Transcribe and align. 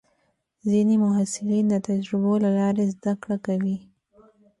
ځینې 0.69 0.95
محصلین 1.03 1.65
د 1.69 1.75
تجربو 1.87 2.33
له 2.43 2.49
لارې 2.59 2.83
زده 2.93 3.13
کړه 3.23 3.37
کوي. 3.45 3.77